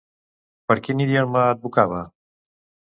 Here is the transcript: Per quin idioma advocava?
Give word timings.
Per 0.71 0.77
quin 0.87 1.05
idioma 1.07 1.45
advocava? 1.51 2.05